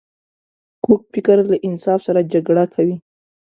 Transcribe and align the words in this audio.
کوږ 0.83 1.01
فکر 1.13 1.37
له 1.51 1.57
انصاف 1.67 1.99
سره 2.07 2.27
جګړه 2.33 2.63
کوي 2.73 2.95